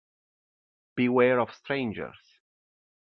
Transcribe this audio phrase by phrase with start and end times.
[0.95, 2.17] Beware of Strangers